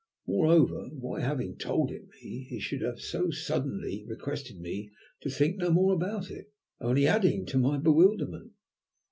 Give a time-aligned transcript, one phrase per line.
[0.25, 4.89] Moreover, why, having told it me, he should have so suddenly requested me
[5.21, 8.51] to think no more about it, only added to my bewilderment.